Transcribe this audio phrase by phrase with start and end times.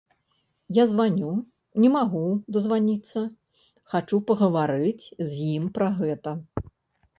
[0.77, 1.33] Я званю,
[1.83, 2.23] не магу
[2.57, 3.19] дазваніцца,
[3.93, 6.31] хачу пагаварыць з ім пра гэта.